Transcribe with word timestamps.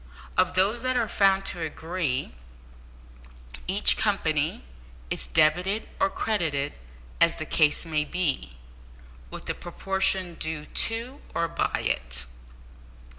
Of 0.35 0.55
those 0.55 0.81
that 0.81 0.97
are 0.97 1.07
found 1.07 1.45
to 1.45 1.61
agree, 1.61 2.33
each 3.67 3.97
company 3.97 4.63
is 5.11 5.27
debited 5.27 5.87
or 5.99 6.09
credited, 6.09 6.73
as 7.19 7.35
the 7.35 7.45
case 7.45 7.85
may 7.85 8.03
be, 8.03 8.57
with 9.29 9.45
the 9.45 9.53
proportion 9.53 10.33
due 10.39 10.65
to 10.65 11.21
or 11.35 11.47
by 11.47 11.81
it. 11.85 12.25